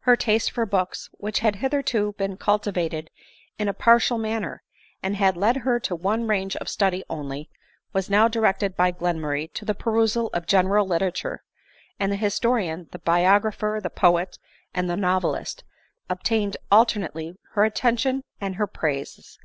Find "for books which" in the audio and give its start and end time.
0.50-1.40